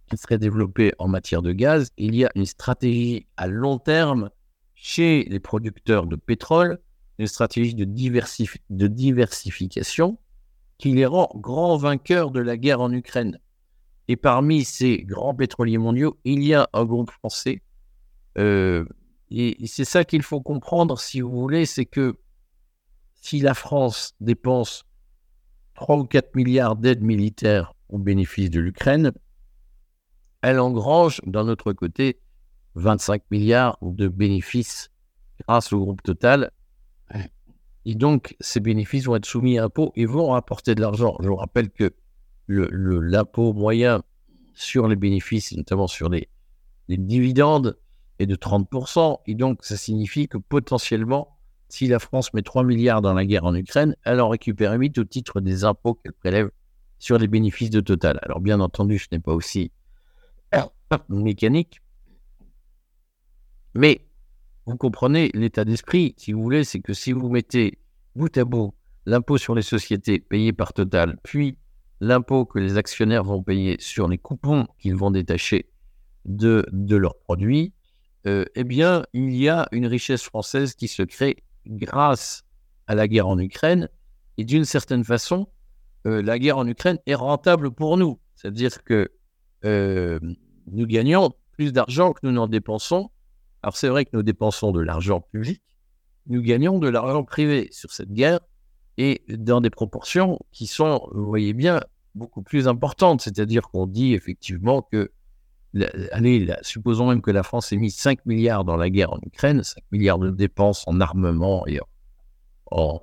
qui 0.09 0.17
serait 0.17 0.37
développée 0.37 0.93
en 0.99 1.07
matière 1.07 1.41
de 1.41 1.51
gaz, 1.51 1.91
il 1.97 2.15
y 2.15 2.25
a 2.25 2.29
une 2.35 2.45
stratégie 2.45 3.25
à 3.37 3.47
long 3.47 3.79
terme 3.79 4.29
chez 4.75 5.25
les 5.29 5.39
producteurs 5.39 6.05
de 6.07 6.15
pétrole, 6.15 6.79
une 7.19 7.27
stratégie 7.27 7.75
de, 7.75 7.85
diversification 7.85 10.17
qui 10.77 10.93
les 10.93 11.05
rend 11.05 11.29
grands 11.35 11.77
vainqueurs 11.77 12.31
de 12.31 12.41
la 12.41 12.57
guerre 12.57 12.81
en 12.81 12.91
Ukraine. 12.91 13.39
Et 14.09 14.17
parmi 14.17 14.65
ces 14.65 15.03
grands 15.03 15.33
pétroliers 15.33 15.77
mondiaux, 15.77 16.19
il 16.25 16.43
y 16.43 16.53
a 16.53 16.67
un 16.73 16.83
groupe 16.83 17.11
français 17.11 17.61
euh, 18.37 18.83
et, 19.29 19.65
c'est 19.67 19.85
ça 19.85 20.03
qu'il 20.03 20.21
faut 20.21 20.41
comprendre, 20.41 20.99
si 20.99 21.21
vous 21.21 21.31
voulez, 21.31 21.65
c'est 21.65 21.85
que 21.85 22.17
si 23.15 23.39
la 23.39 23.53
France 23.53 24.15
dépense 24.19 24.85
3 25.75 25.97
ou 25.97 26.03
4 26.05 26.35
milliards 26.35 26.75
d'aides 26.75 27.01
militaires 27.01 27.73
au 27.89 27.97
bénéfice 27.97 28.49
de 28.49 28.59
l'Ukraine, 28.59 29.11
elle 30.41 30.59
engrange 30.59 31.21
d'un 31.25 31.47
autre 31.47 31.73
côté 31.73 32.19
25 32.75 33.23
milliards 33.31 33.77
de 33.81 34.07
bénéfices 34.07 34.91
grâce 35.47 35.71
au 35.73 35.79
groupe 35.79 36.03
Total. 36.03 36.51
Et 37.85 37.95
donc, 37.95 38.35
ces 38.39 38.59
bénéfices 38.59 39.05
vont 39.05 39.15
être 39.15 39.25
soumis 39.25 39.57
à 39.57 39.65
impôt 39.65 39.91
et 39.95 40.05
vont 40.05 40.29
rapporter 40.29 40.75
de 40.75 40.81
l'argent. 40.81 41.17
Je 41.21 41.27
vous 41.27 41.35
rappelle 41.35 41.69
que 41.69 41.93
l'impôt 42.47 43.53
moyen 43.53 44.03
sur 44.53 44.87
les 44.87 44.95
bénéfices, 44.95 45.53
notamment 45.53 45.87
sur 45.87 46.09
les, 46.09 46.29
les 46.87 46.97
dividendes, 46.97 47.77
est 48.19 48.25
de 48.25 48.35
30%. 48.35 49.19
Et 49.27 49.35
donc, 49.35 49.63
ça 49.63 49.77
signifie 49.77 50.27
que 50.27 50.37
potentiellement, 50.37 51.37
si 51.69 51.87
la 51.87 51.99
France 51.99 52.33
met 52.33 52.41
3 52.41 52.63
milliards 52.63 53.01
dans 53.01 53.13
la 53.13 53.25
guerre 53.25 53.45
en 53.45 53.55
Ukraine, 53.55 53.95
elle 54.03 54.21
en 54.21 54.29
récupère 54.29 54.73
8 54.73 54.97
au 54.99 55.03
titre 55.03 55.41
des 55.41 55.63
impôts 55.63 55.95
qu'elle 55.95 56.13
prélève 56.13 56.49
sur 56.99 57.17
les 57.17 57.27
bénéfices 57.27 57.69
de 57.69 57.81
Total. 57.81 58.19
Alors, 58.23 58.39
bien 58.39 58.59
entendu, 58.59 58.99
ce 58.99 59.07
n'est 59.11 59.19
pas 59.19 59.33
aussi 59.33 59.71
mécanique, 61.09 61.81
mais 63.75 64.05
vous 64.65 64.77
comprenez 64.77 65.29
l'état 65.33 65.65
d'esprit, 65.65 66.13
si 66.17 66.31
vous 66.31 66.41
voulez, 66.41 66.63
c'est 66.63 66.79
que 66.79 66.93
si 66.93 67.11
vous 67.11 67.29
mettez 67.29 67.79
bout 68.15 68.35
à 68.37 68.45
bout 68.45 68.73
l'impôt 69.05 69.37
sur 69.37 69.55
les 69.55 69.61
sociétés 69.61 70.19
payé 70.19 70.53
par 70.53 70.73
Total, 70.73 71.17
puis 71.23 71.57
l'impôt 71.99 72.45
que 72.45 72.59
les 72.59 72.77
actionnaires 72.77 73.23
vont 73.23 73.43
payer 73.43 73.77
sur 73.79 74.07
les 74.07 74.17
coupons 74.17 74.67
qu'ils 74.77 74.95
vont 74.95 75.11
détacher 75.11 75.69
de, 76.25 76.65
de 76.71 76.95
leurs 76.95 77.17
produits, 77.17 77.73
euh, 78.25 78.45
eh 78.55 78.63
bien, 78.63 79.05
il 79.13 79.35
y 79.35 79.49
a 79.49 79.67
une 79.71 79.85
richesse 79.85 80.23
française 80.23 80.75
qui 80.75 80.87
se 80.87 81.03
crée 81.03 81.37
grâce 81.65 82.43
à 82.87 82.95
la 82.95 83.07
guerre 83.07 83.27
en 83.27 83.39
Ukraine. 83.39 83.89
Et 84.37 84.45
d'une 84.45 84.65
certaine 84.65 85.03
façon, 85.03 85.47
euh, 86.07 86.21
la 86.21 86.39
guerre 86.39 86.57
en 86.57 86.67
Ukraine 86.67 86.99
est 87.05 87.15
rentable 87.15 87.71
pour 87.71 87.97
nous. 87.97 88.19
C'est-à-dire 88.35 88.83
que 88.83 89.11
euh, 89.65 90.19
nous 90.67 90.87
gagnons 90.87 91.31
plus 91.51 91.71
d'argent 91.71 92.13
que 92.13 92.19
nous 92.23 92.31
n'en 92.31 92.47
dépensons. 92.47 93.09
Alors 93.61 93.77
c'est 93.77 93.87
vrai 93.87 94.05
que 94.05 94.11
nous 94.13 94.23
dépensons 94.23 94.71
de 94.71 94.81
l'argent 94.81 95.21
public, 95.21 95.61
nous 96.27 96.41
gagnons 96.41 96.79
de 96.79 96.89
l'argent 96.89 97.23
privé 97.23 97.69
sur 97.71 97.91
cette 97.91 98.11
guerre 98.11 98.39
et 98.97 99.23
dans 99.29 99.61
des 99.61 99.69
proportions 99.69 100.39
qui 100.51 100.67
sont, 100.67 101.07
vous 101.13 101.25
voyez 101.25 101.53
bien, 101.53 101.81
beaucoup 102.15 102.41
plus 102.41 102.67
importantes. 102.67 103.21
C'est-à-dire 103.21 103.69
qu'on 103.69 103.87
dit 103.87 104.13
effectivement 104.13 104.81
que 104.81 105.11
allez, 106.11 106.53
supposons 106.61 107.07
même 107.07 107.21
que 107.21 107.31
la 107.31 107.43
France 107.43 107.71
ait 107.71 107.77
mis 107.77 107.91
5 107.91 108.25
milliards 108.25 108.63
dans 108.63 108.77
la 108.77 108.89
guerre 108.89 109.13
en 109.13 109.19
Ukraine, 109.25 109.63
5 109.63 109.83
milliards 109.91 110.19
de 110.19 110.29
dépenses 110.29 110.83
en 110.87 111.01
armement 111.01 111.65
et 111.67 111.79
en, 112.71 113.01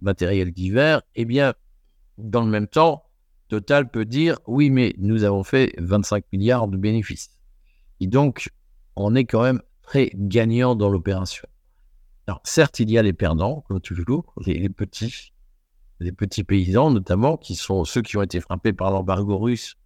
matériel 0.00 0.52
divers, 0.52 1.02
eh 1.14 1.24
bien, 1.24 1.54
dans 2.18 2.44
le 2.44 2.50
même 2.50 2.66
temps, 2.66 3.04
Total 3.48 3.90
peut 3.90 4.04
dire 4.04 4.38
oui, 4.46 4.70
mais 4.70 4.94
nous 4.98 5.24
avons 5.24 5.44
fait 5.44 5.74
25 5.78 6.24
milliards 6.32 6.68
de 6.68 6.76
bénéfices. 6.76 7.38
Et 8.00 8.06
donc, 8.06 8.48
on 8.96 9.14
est 9.14 9.24
quand 9.24 9.42
même 9.42 9.60
très 9.82 10.10
gagnant 10.14 10.74
dans 10.74 10.88
l'opération. 10.88 11.46
Alors, 12.26 12.40
certes, 12.44 12.80
il 12.80 12.90
y 12.90 12.98
a 12.98 13.02
les 13.02 13.12
perdants, 13.12 13.62
comme 13.68 13.80
toujours, 13.80 14.32
les, 14.46 14.58
les 14.58 14.68
petits, 14.70 15.32
les 16.00 16.12
petits 16.12 16.44
paysans 16.44 16.90
notamment, 16.90 17.36
qui 17.36 17.54
sont 17.54 17.84
ceux 17.84 18.02
qui 18.02 18.16
ont 18.16 18.22
été 18.22 18.40
frappés 18.40 18.72
par 18.72 18.90
l'embargo 18.90 19.38
russe 19.38 19.76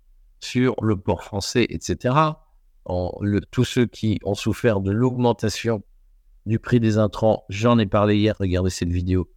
sur 0.40 0.74
le 0.82 0.96
port 0.96 1.22
français, 1.22 1.66
etc. 1.70 2.14
tous 3.50 3.64
ceux 3.64 3.86
qui 3.86 4.18
ont 4.24 4.34
souffert 4.34 4.80
de 4.80 4.90
l'augmentation 4.90 5.82
du 6.46 6.58
prix 6.58 6.78
des 6.78 6.98
intrants, 6.98 7.44
j'en 7.48 7.78
ai 7.78 7.86
parlé 7.86 8.16
hier, 8.16 8.36
regardez 8.38 8.70
cette 8.70 8.90
vidéo, 8.90 9.28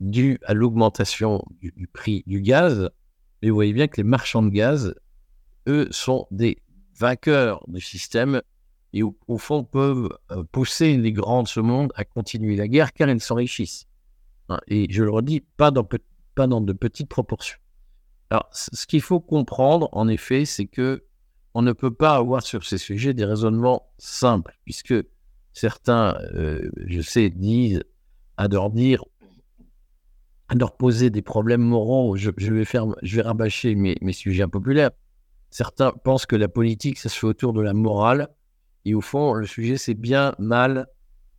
dû 0.00 0.38
à 0.44 0.54
l'augmentation 0.54 1.42
du, 1.60 1.88
prix 1.92 2.22
du 2.26 2.40
gaz. 2.40 2.90
Mais 3.42 3.48
vous 3.48 3.54
voyez 3.54 3.72
bien 3.72 3.88
que 3.88 3.96
les 3.96 4.04
marchands 4.04 4.42
de 4.42 4.50
gaz, 4.50 4.94
eux, 5.66 5.88
sont 5.90 6.26
des 6.30 6.62
vainqueurs 6.98 7.64
du 7.68 7.80
système 7.80 8.42
et 8.92 9.02
au, 9.02 9.38
fond 9.38 9.64
peuvent 9.64 10.10
euh, 10.32 10.42
pousser 10.50 10.96
les 10.96 11.12
grands 11.12 11.44
de 11.44 11.48
ce 11.48 11.60
monde 11.60 11.92
à 11.94 12.04
continuer 12.04 12.56
la 12.56 12.68
guerre 12.68 12.92
car 12.92 13.08
ils 13.08 13.20
s'enrichissent. 13.20 13.86
Hein, 14.48 14.58
et 14.66 14.86
je 14.90 15.02
le 15.04 15.10
redis, 15.10 15.40
pas 15.56 15.70
dans 15.70 16.60
de 16.60 16.72
petites 16.72 17.08
proportions. 17.08 17.58
Alors, 18.30 18.48
ce 18.52 18.86
qu'il 18.86 19.02
faut 19.02 19.18
comprendre, 19.18 19.88
en 19.92 20.06
effet, 20.06 20.44
c'est 20.44 20.66
que 20.66 21.04
on 21.54 21.62
ne 21.62 21.72
peut 21.72 21.92
pas 21.92 22.14
avoir 22.14 22.42
sur 22.42 22.64
ces 22.64 22.78
sujets 22.78 23.12
des 23.12 23.24
raisonnements 23.24 23.90
simples, 23.98 24.56
puisque 24.64 24.94
certains, 25.52 26.16
euh, 26.34 26.70
je 26.86 27.00
sais, 27.00 27.28
disent, 27.28 27.82
adorent 28.36 28.70
dire, 28.70 29.04
adorent 30.48 30.76
poser 30.76 31.10
des 31.10 31.22
problèmes 31.22 31.62
moraux. 31.62 32.16
Je, 32.16 32.30
vais 32.30 32.64
faire, 32.64 32.86
je 33.02 33.16
vais 33.16 33.22
rabâcher 33.22 33.74
mes, 33.74 34.12
sujets 34.12 34.44
impopulaires. 34.44 34.92
Certains 35.50 35.90
pensent 35.90 36.26
que 36.26 36.36
la 36.36 36.48
politique, 36.48 36.98
ça 36.98 37.08
se 37.08 37.18
fait 37.18 37.26
autour 37.26 37.52
de 37.52 37.62
la 37.62 37.72
morale, 37.72 38.28
et 38.84 38.94
au 38.94 39.00
fond, 39.00 39.34
le 39.34 39.46
sujet, 39.46 39.76
c'est 39.76 39.94
bien, 39.94 40.36
mal. 40.38 40.86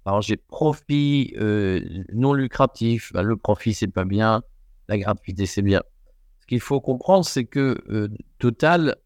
Alors, 0.06 0.22
j'ai 0.22 0.36
profit 0.36 1.34
euh, 1.38 1.80
non 2.12 2.34
lucratif. 2.34 3.14
Ben, 3.14 3.22
le 3.22 3.38
profit, 3.38 3.74
c'est 3.74 3.88
pas 3.88 4.04
bien. 4.04 4.44
La 4.90 4.98
gratuité, 4.98 5.46
c'est 5.46 5.62
bien 5.62 5.82
qu'il 6.52 6.60
faut 6.60 6.82
comprendre, 6.82 7.24
c'est 7.24 7.46
que 7.46 7.82
euh, 7.90 8.10
Total 8.38 8.98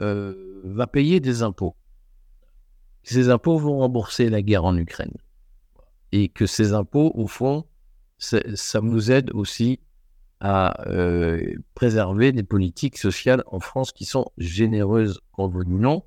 euh, 0.00 0.62
va 0.64 0.86
payer 0.86 1.20
des 1.20 1.42
impôts. 1.42 1.76
Ces 3.02 3.28
impôts 3.28 3.58
vont 3.58 3.80
rembourser 3.80 4.30
la 4.30 4.40
guerre 4.40 4.64
en 4.64 4.74
Ukraine. 4.78 5.12
Et 6.12 6.30
que 6.30 6.46
ces 6.46 6.72
impôts, 6.72 7.12
au 7.14 7.26
fond, 7.26 7.66
ça 8.16 8.80
nous 8.80 9.10
aide 9.10 9.30
aussi 9.34 9.78
à 10.40 10.88
euh, 10.88 11.56
préserver 11.74 12.32
des 12.32 12.42
politiques 12.42 12.96
sociales 12.96 13.44
en 13.46 13.60
France 13.60 13.92
qui 13.92 14.06
sont 14.06 14.30
généreuses, 14.38 15.20
qu'on 15.32 15.48
veut 15.48 15.66
ou 15.66 15.78
non. 15.78 16.02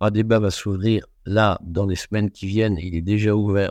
Un 0.00 0.10
débat 0.10 0.40
va 0.40 0.50
s'ouvrir 0.50 1.06
là 1.24 1.60
dans 1.62 1.86
les 1.86 1.94
semaines 1.94 2.32
qui 2.32 2.46
viennent, 2.48 2.78
il 2.78 2.96
est 2.96 3.02
déjà 3.02 3.36
ouvert, 3.36 3.70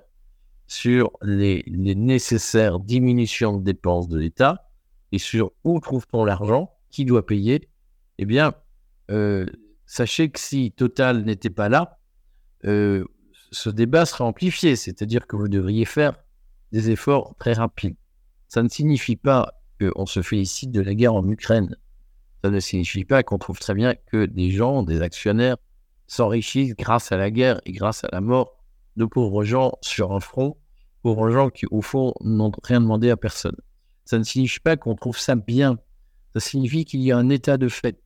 sur 0.68 1.12
les 1.22 1.66
nécessaires 1.68 2.80
diminutions 2.80 3.58
de 3.58 3.64
dépenses 3.66 4.08
de 4.08 4.18
l'État 4.18 4.71
et 5.12 5.18
sur 5.18 5.52
où 5.64 5.80
trouve-t-on 5.80 6.26
l'argent, 6.26 6.74
qui 6.90 7.06
doit 7.06 7.26
payer, 7.26 7.70
eh 8.18 8.26
bien, 8.26 8.54
euh, 9.10 9.46
sachez 9.86 10.30
que 10.30 10.40
si 10.40 10.72
Total 10.72 11.24
n'était 11.24 11.50
pas 11.50 11.70
là, 11.70 12.00
euh, 12.66 13.06
ce 13.52 13.70
débat 13.70 14.06
serait 14.06 14.24
amplifié, 14.24 14.76
c'est-à-dire 14.76 15.28
que 15.28 15.36
vous 15.36 15.48
devriez 15.48 15.86
faire 15.86 16.14
des 16.72 16.92
efforts 16.92 17.36
très 17.38 17.54
rapides. 17.54 17.98
Ça 18.48 18.64
ne 18.64 18.70
signifie 18.70 19.16
pas 19.16 19.54
qu'on 19.80 20.06
se 20.06 20.22
félicite 20.22 20.72
de 20.72 20.82
la 20.82 20.94
guerre 20.94 21.16
en 21.16 21.28
Ukraine. 21.28 21.76
Ça 22.44 22.50
ne 22.50 22.60
signifie 22.60 23.06
pas 23.06 23.24
qu'on 23.24 23.38
trouve 23.38 23.60
très 23.60 23.74
bien 23.74 23.96
que 23.96 24.26
des 24.26 24.52
gens, 24.52 24.84
des 24.84 25.02
actionnaires, 25.02 25.58
s'enrichissent 26.08 26.76
grâce 26.76 27.12
à 27.12 27.18
la 27.18 27.32
guerre 27.32 27.62
et 27.66 27.72
grâce 27.72 28.04
à 28.04 28.10
la 28.12 28.22
mort 28.22 28.58
de 28.98 29.06
pauvres 29.06 29.44
gens 29.44 29.74
sur 29.82 30.12
un 30.12 30.20
front, 30.20 30.58
pauvres 31.02 31.30
gens 31.30 31.50
qui, 31.50 31.66
au 31.72 31.82
fond, 31.82 32.14
n'ont 32.22 32.52
rien 32.64 32.82
demandé 32.82 33.10
à 33.10 33.18
personne 33.18 33.56
ça 34.12 34.20
ne 34.20 34.24
signifie 34.24 34.60
pas 34.60 34.76
qu'on 34.76 34.96
trouve 34.96 35.18
ça 35.18 35.36
bien. 35.36 35.80
Ça 36.34 36.42
signifie 36.42 36.84
qu'il 36.84 37.00
y 37.00 37.14
a 37.14 37.18
un 37.18 37.30
état 37.30 37.56
de 37.56 37.70
fait, 37.70 38.04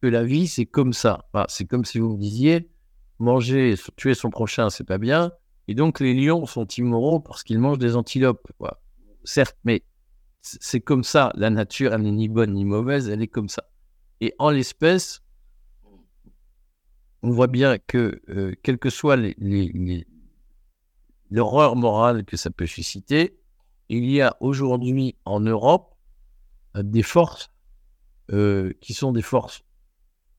que 0.00 0.06
la 0.06 0.22
vie, 0.22 0.46
c'est 0.46 0.64
comme 0.64 0.92
ça. 0.92 1.28
c'est 1.48 1.66
comme 1.66 1.84
si 1.84 1.98
vous 1.98 2.10
me 2.10 2.18
disiez, 2.20 2.70
manger, 3.18 3.74
tuer 3.96 4.14
son 4.14 4.30
prochain, 4.30 4.70
c'est 4.70 4.84
pas 4.84 4.98
bien. 4.98 5.32
Et 5.66 5.74
donc, 5.74 5.98
les 5.98 6.14
lions 6.14 6.46
sont 6.46 6.68
immoraux 6.68 7.18
parce 7.18 7.42
qu'ils 7.42 7.58
mangent 7.58 7.80
des 7.80 7.96
antilopes. 7.96 8.46
Certes, 9.24 9.58
mais 9.64 9.82
c'est 10.40 10.80
comme 10.80 11.02
ça. 11.02 11.32
La 11.34 11.50
nature, 11.50 11.94
elle 11.94 12.02
n'est 12.02 12.12
ni 12.12 12.28
bonne 12.28 12.52
ni 12.52 12.64
mauvaise, 12.64 13.08
elle 13.08 13.20
est 13.20 13.26
comme 13.26 13.48
ça. 13.48 13.68
Et 14.20 14.36
en 14.38 14.50
l'espèce, 14.50 15.20
on 17.22 17.30
voit 17.30 17.48
bien 17.48 17.78
que, 17.78 18.22
euh, 18.28 18.54
quelle 18.62 18.78
que 18.78 18.88
soit 18.88 19.18
l'horreur 21.28 21.74
morale 21.74 22.24
que 22.24 22.36
ça 22.36 22.50
peut 22.50 22.66
susciter, 22.66 23.39
il 23.90 24.08
y 24.08 24.20
a 24.20 24.36
aujourd'hui 24.38 25.16
en 25.24 25.40
Europe 25.40 25.96
euh, 26.76 26.82
des 26.84 27.02
forces 27.02 27.50
euh, 28.32 28.72
qui 28.80 28.94
sont 28.94 29.10
des 29.10 29.22
forces 29.22 29.62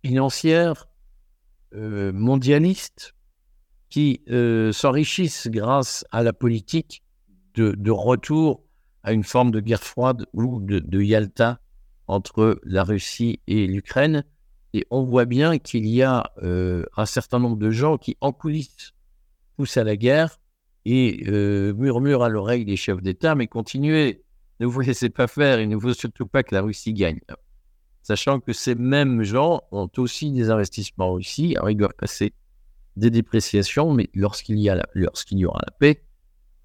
financières, 0.03 0.88
euh, 1.75 2.13
mondialistes, 2.13 3.13
qui 3.89 4.22
s'enrichissent 4.72 5.50
grâce 5.50 6.05
à 6.12 6.24
la 6.24 6.31
politique 6.31 7.03
de, 7.55 7.91
retour 7.91 8.63
à 9.03 9.12
une 9.12 9.25
forme 9.25 9.51
de 9.51 9.60
guerre 9.60 9.84
froide 9.84 10.27
ou 10.31 10.62
de, 10.62 11.01
Yalta 11.01 11.60
entre 12.08 12.62
la 12.63 12.86
Russie 12.86 13.41
et 13.48 13.67
l'Ukraine. 13.67 14.24
Et 14.72 14.88
on 14.91 15.03
voit 15.03 15.25
bien 15.25 15.58
qu'il 15.60 15.86
y 15.88 16.03
a 16.03 16.31
un 16.41 17.05
certain 17.05 17.39
nombre 17.39 17.58
de 17.58 17.70
gens 17.70 17.98
qui, 17.98 18.15
en 18.22 18.31
coulisses, 18.31 18.93
poussent 19.58 19.75
à 19.75 19.84
la 19.84 19.98
guerre 19.98 20.39
et 20.86 21.24
euh, 21.28 21.74
murmure 21.74 22.24
à 22.24 22.30
l'oreille 22.30 22.66
des 22.66 22.76
chefs 22.76 23.02
d'État, 23.02 23.36
mais 23.36 23.48
continuez, 23.48 24.24
ne 24.60 24.66
vous 24.66 24.80
laissez 24.82 25.10
pas 25.10 25.28
faire, 25.28 25.60
il 25.60 25.70
ne 25.70 25.78
faut 25.78 25.94
surtout 25.94 26.26
pas 26.26 26.44
que 26.44 26.54
la 26.56 26.62
Russie 26.62 26.94
gagne. 26.94 27.20
Sachant 28.04 28.40
que 28.40 28.54
ces 28.54 28.76
mêmes 28.76 29.24
gens 29.24 29.62
ont 29.72 29.90
aussi 29.98 30.32
des 30.32 30.50
investissements 30.50 31.10
en 31.10 31.14
Russie, 31.14 31.56
alors 31.56 31.70
ils 31.70 31.78
doivent 31.78 31.94
passer 31.98 32.34
des 32.96 33.10
dépréciations, 33.10 33.94
mais 33.94 34.10
lorsqu'il 34.14 34.60
y, 34.60 34.70
aura 35.46 35.60
la 35.66 35.72
paix, 35.80 36.04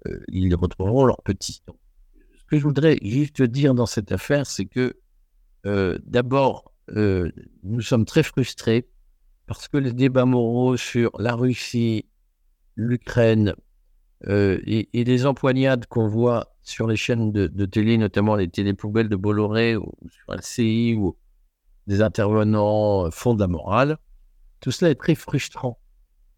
euh, 0.07 0.19
ils 0.29 0.53
retrouveront 0.55 1.05
leurs 1.05 1.21
petits. 1.21 1.63
ce 1.67 2.45
que 2.47 2.57
je 2.57 2.63
voudrais 2.63 2.97
juste 3.01 3.41
dire 3.41 3.73
dans 3.73 3.85
cette 3.85 4.11
affaire, 4.11 4.45
c'est 4.45 4.65
que 4.65 4.97
euh, 5.65 5.97
d'abord, 6.05 6.73
euh, 6.95 7.31
nous 7.63 7.81
sommes 7.81 8.05
très 8.05 8.23
frustrés 8.23 8.87
parce 9.45 9.67
que 9.67 9.77
les 9.77 9.93
débats 9.93 10.25
moraux 10.25 10.77
sur 10.77 11.11
la 11.19 11.35
Russie, 11.35 12.05
l'Ukraine 12.75 13.55
euh, 14.27 14.59
et, 14.65 14.87
les 14.93 15.25
empoignades 15.25 15.85
qu'on 15.85 16.07
voit 16.07 16.55
sur 16.63 16.87
les 16.87 16.95
chaînes 16.95 17.31
de, 17.31 17.65
télé, 17.65 17.97
notamment 17.97 18.35
les 18.35 18.49
télépoubelles 18.49 19.09
de 19.09 19.15
Bolloré 19.15 19.75
ou 19.75 19.93
sur 20.09 20.33
LCI 20.33 20.95
ou 20.95 21.15
des 21.85 22.01
intervenants 22.01 23.11
font 23.11 23.35
de 23.35 23.39
la 23.39 23.47
morale, 23.47 23.97
tout 24.59 24.71
cela 24.71 24.91
est 24.91 24.95
très 24.95 25.15
frustrant 25.15 25.79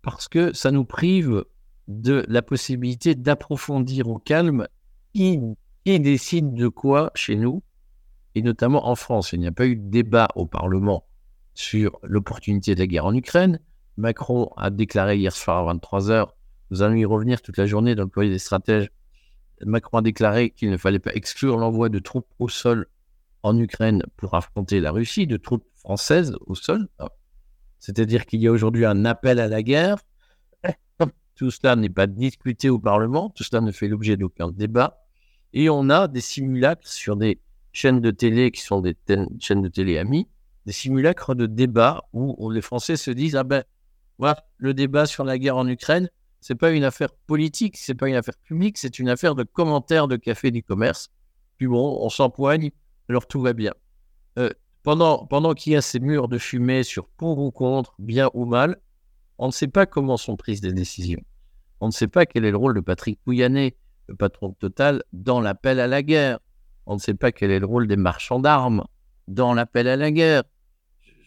parce 0.02 0.28
que 0.28 0.54
ça 0.54 0.72
nous 0.72 0.86
prive 0.86 1.46
de 1.88 2.26
la 2.28 2.42
possibilité 2.42 3.16
d'approfondir 3.16 4.10
au 4.10 4.20
calme 4.20 4.68
qui, 5.14 5.40
qui 5.86 6.00
décide 6.00 6.54
de 6.54 6.68
quoi 6.68 7.12
chez 7.16 7.36
nous 7.36 7.64
et 8.36 8.42
notamment 8.42 8.88
en 8.88 8.96
France. 8.96 9.34
Il 9.34 9.40
n'y 9.40 9.48
a 9.48 9.52
pas 9.52 9.66
eu 9.66 9.76
de 9.76 9.90
débat 9.90 10.28
au 10.36 10.46
Parlement 10.46 11.06
sur 11.54 12.00
l'opportunité 12.04 12.76
de 12.76 12.80
la 12.80 12.88
guerre 12.88 13.06
en 13.06 13.14
Ukraine. 13.14 13.60
Macron 13.98 14.52
a 14.56 14.70
déclaré 14.70 15.18
hier 15.18 15.36
soir 15.36 15.68
à 15.68 15.74
23h, 15.74 16.30
nous 16.72 16.82
allons 16.82 16.96
y 16.96 17.06
revenir 17.06 17.42
toute 17.42 17.58
la 17.58 17.66
journée 17.66 17.96
dans 17.96 18.04
le 18.04 18.10
courrier 18.10 18.32
des 18.32 18.40
stratèges, 18.40 18.90
Macron 19.66 19.98
a 19.98 20.02
déclaré 20.02 20.52
qu'il 20.52 20.70
ne 20.70 20.78
fallait 20.78 21.00
pas 21.00 21.14
exclure 21.14 21.58
l'envoi 21.58 21.90
de 21.90 22.00
troupes 22.00 22.30
au 22.40 22.48
sol 22.48 22.88
en 23.44 23.58
Ukraine 23.58 24.04
pour 24.18 24.34
affronter 24.34 24.80
la 24.80 24.92
Russie, 24.92 25.28
de 25.28 25.38
troupes 25.38 25.66
françaises 25.76 26.36
au 26.46 26.56
sol. 26.56 26.88
C'est-à-dire 27.80 28.26
qu'il 28.26 28.42
y 28.42 28.48
a 28.48 28.52
aujourd'hui 28.52 28.86
un 28.86 29.06
appel 29.06 29.40
à 29.40 29.48
la 29.48 29.64
guerre. 29.64 29.98
Tout 31.36 31.52
cela 31.52 31.76
n'est 31.76 31.90
pas 31.90 32.08
discuté 32.08 32.70
au 32.70 32.80
Parlement, 32.80 33.30
tout 33.30 33.44
cela 33.44 33.62
ne 33.62 33.72
fait 33.72 33.88
l'objet 33.88 34.18
d'aucun 34.18 34.50
débat. 34.50 35.06
Et 35.54 35.70
on 35.70 35.90
a 35.90 36.08
des 36.08 36.22
simulacres 36.22 36.88
sur 36.88 37.16
des 37.16 37.40
chaînes 37.72 38.02
de 38.02 38.12
télé 38.12 38.52
qui 38.52 38.62
sont 38.62 38.82
des 38.82 38.96
chaînes 39.40 39.62
de 39.62 39.70
télé 39.70 39.98
amies, 39.98 40.28
des 40.66 40.74
simulacres 40.74 41.36
de 41.36 41.46
débat 41.46 42.04
où, 42.14 42.50
les 42.52 42.62
Français 42.62 42.98
se 42.98 43.12
disent 43.12 43.36
ah 43.36 43.44
ben 43.44 43.64
voilà 44.18 44.44
le 44.58 44.74
débat 44.74 45.06
sur 45.06 45.24
la 45.24 45.38
guerre 45.38 45.56
en 45.56 45.68
Ukraine 45.68 46.10
c'est 46.42 46.56
pas 46.56 46.72
une 46.72 46.84
affaire 46.84 47.14
politique 47.28 47.78
c'est 47.78 47.96
pas 47.96 48.08
une 48.10 48.16
affaire 48.16 48.38
publique 48.44 48.78
c'est 48.78 49.00
une 49.00 49.10
affaire 49.10 49.36
de 49.36 49.44
commentaires 49.44 50.08
de 50.08 50.16
café 50.16 50.52
du 50.52 50.64
commerce. 50.64 51.10
Puis 51.58 51.68
bon 51.68 51.98
on 52.02 52.10
s'empoigne 52.10 52.72
alors 53.10 53.28
tout 53.28 53.42
va 53.42 53.54
bien. 53.54 53.74
Euh, 54.38 54.50
pendant 54.84 55.26
pendant 55.26 55.54
qu'il 55.54 55.74
y 55.74 55.76
a 55.76 55.82
ces 55.82 56.00
murs 56.00 56.28
de 56.28 56.38
fumée 56.38 56.84
sur 56.84 57.08
pour 57.10 57.40
ou 57.40 57.52
contre 57.52 57.96
bien 58.00 58.30
ou 58.34 58.46
mal 58.46 58.80
on 59.38 59.48
ne 59.48 59.52
sait 59.52 59.68
pas 59.68 59.86
comment 59.86 60.18
sont 60.18 60.36
prises 60.36 60.62
des 60.62 60.74
décisions. 60.74 61.22
On 61.80 61.88
ne 61.88 61.92
sait 61.92 62.10
pas 62.10 62.26
quel 62.26 62.44
est 62.44 62.52
le 62.52 62.58
rôle 62.58 62.76
de 62.76 62.82
Patrick 62.82 63.20
Pouyanné 63.24 63.78
le 64.10 64.16
patron 64.16 64.50
de 64.50 64.56
Total 64.56 65.04
dans 65.14 65.40
l'appel 65.40 65.80
à 65.80 65.88
la 65.88 66.02
guerre. 66.02 66.40
On 66.86 66.96
ne 66.96 67.00
sait 67.00 67.14
pas 67.14 67.32
quel 67.32 67.52
est 67.52 67.60
le 67.60 67.66
rôle 67.66 67.88
des 67.88 67.96
marchands 67.96 68.40
d'armes 68.40 68.84
dans 69.28 69.54
l'appel 69.54 69.88
à 69.88 69.96
la 69.96 70.12
guerre. 70.12 70.44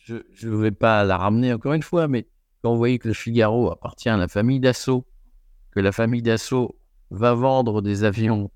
Je 0.05 0.17
ne 0.49 0.57
vais 0.57 0.73
pas 0.73 1.05
la 1.05 1.17
ramener 1.17 1.53
encore 1.53 1.75
une 1.75 1.83
fois, 1.83 2.09
mais 2.09 2.27
quand 2.63 2.73
vous 2.73 2.79
voyez 2.79 2.99
que 2.99 3.09
le 3.09 3.15
Figaro 3.15 3.71
appartient 3.71 4.09
à 4.09 4.17
la 4.17 4.29
famille 4.29 4.61
Dassault, 4.61 5.05
que 5.73 5.81
la 5.81 5.93
famille 5.93 6.23
Dassault 6.23 6.77
va 7.11 7.35
vendre 7.35 7.83
des 7.83 8.05
avions 8.05 8.51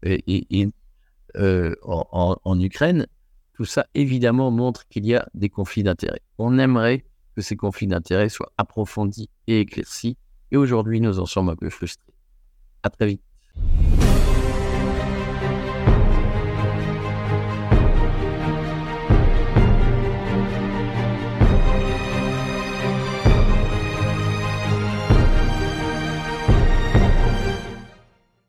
euh, 1.37 1.75
en, 1.83 2.61
Ukraine, 2.61 3.07
tout 3.53 3.65
ça 3.65 3.87
évidemment 3.95 4.51
montre 4.51 4.87
qu'il 4.89 5.05
y 5.07 5.15
a 5.15 5.27
des 5.35 5.49
conflits 5.49 5.83
d'intérêts. 5.83 6.23
On 6.39 6.59
aimerait 6.59 7.05
que 7.35 7.43
ces 7.43 7.57
conflits 7.57 7.87
d'intérêts 7.87 8.29
soient 8.29 8.53
approfondis 8.57 9.29
et 9.47 9.61
éclaircis. 9.61 10.17
Et 10.53 10.57
aujourd'hui, 10.57 11.01
nous 11.01 11.19
en 11.19 11.27
sommes 11.27 11.49
un 11.49 11.57
peu 11.57 11.69
frustrés. 11.69 12.15
À 12.83 12.91
très 12.91 13.07
vite. 13.07 13.23